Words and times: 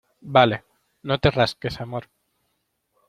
vale. 0.35 0.63
no 1.03 1.19
te 1.19 1.29
rasques, 1.29 1.79
amor. 1.79 2.09